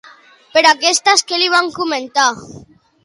Però 0.53 0.71
aquestes 0.77 1.23
què 1.33 1.39
li 1.41 1.51
van 1.57 1.71
comentar? 1.79 2.29